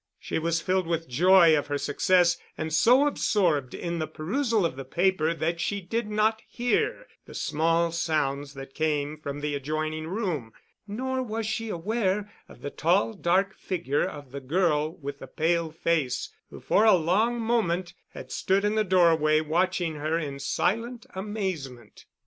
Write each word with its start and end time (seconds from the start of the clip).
She 0.17 0.39
was 0.39 0.61
filled 0.63 0.87
with 0.87 1.03
the 1.03 1.11
joy 1.11 1.55
of 1.55 1.67
her 1.67 1.77
success 1.77 2.35
and 2.57 2.73
so 2.73 3.05
absorbed 3.05 3.75
in 3.75 3.99
the 3.99 4.07
perusal 4.07 4.65
of 4.65 4.75
the 4.75 4.83
paper 4.83 5.31
that 5.35 5.59
she 5.59 5.79
did 5.79 6.09
not 6.09 6.41
hear 6.49 7.05
the 7.27 7.35
small 7.35 7.91
sounds 7.91 8.55
that 8.55 8.73
came 8.73 9.15
from 9.15 9.41
the 9.41 9.53
adjoining 9.53 10.07
room, 10.07 10.53
nor 10.87 11.21
was 11.21 11.45
she 11.45 11.69
aware 11.69 12.31
of 12.49 12.61
the 12.63 12.71
tall 12.71 13.13
dark 13.13 13.53
figure 13.53 14.03
of 14.03 14.31
the 14.31 14.41
girl 14.41 14.91
with 14.97 15.19
the 15.19 15.27
pale 15.27 15.69
face 15.69 16.33
who 16.49 16.59
for 16.59 16.83
a 16.83 16.95
long 16.95 17.39
moment 17.39 17.93
had 18.15 18.31
stood 18.31 18.65
in 18.65 18.73
the 18.73 18.83
doorway 18.83 19.39
watching 19.39 19.93
her 19.97 20.17
in 20.17 20.39
silent 20.39 21.05
amazement. 21.13 22.05